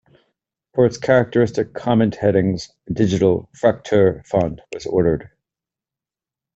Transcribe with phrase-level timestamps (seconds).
[0.73, 5.29] For its characteristic comment headings, a digital "Fraktur" font was ordered.